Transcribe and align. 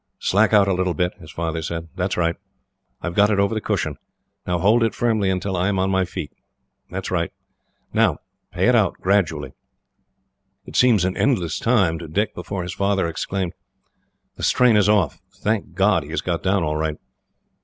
"Slack 0.17 0.51
out 0.51 0.67
a 0.67 0.73
little 0.73 0.95
bit," 0.95 1.13
his 1.19 1.29
father 1.31 1.61
said. 1.61 1.87
"That 1.95 2.13
is 2.13 2.17
right. 2.17 2.35
I 3.03 3.05
have 3.05 3.13
got 3.13 3.29
it 3.29 3.37
over 3.37 3.53
the 3.53 3.61
cushion. 3.61 3.97
Now 4.47 4.57
hold 4.57 4.81
it 4.81 4.95
firmly 4.95 5.29
until 5.29 5.55
I 5.55 5.67
am 5.67 5.77
on 5.77 5.91
my 5.91 6.05
feet. 6.05 6.31
That 6.89 7.03
is 7.05 7.11
right. 7.11 7.31
Now 7.93 8.17
pay 8.51 8.67
it 8.67 8.73
out 8.73 8.95
gradually." 8.99 9.53
It 10.65 10.75
seemed 10.75 11.03
an 11.05 11.15
endless 11.15 11.59
time, 11.59 11.99
to 11.99 12.07
Dick, 12.07 12.33
before 12.33 12.63
his 12.63 12.73
father 12.73 13.07
exclaimed: 13.07 13.53
"The 14.37 14.41
strain 14.43 14.75
is 14.75 14.89
off! 14.89 15.19
Thank 15.35 15.75
God, 15.75 16.01
he 16.01 16.09
has 16.09 16.21
got 16.21 16.41
down 16.41 16.63
all 16.63 16.77
right!" 16.77 16.97